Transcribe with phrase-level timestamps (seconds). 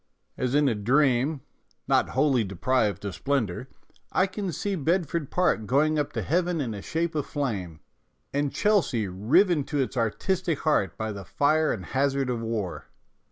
[0.35, 1.41] As in a dream,
[1.87, 3.67] not wholly deprived of splendour,
[4.11, 7.65] I can see Bed ford Park going up to heaven in a shape 168 MONOLOGUES
[7.69, 7.79] of flame,
[8.33, 12.87] and Chelsea riven to its artistic heart by the fire and hazard of war.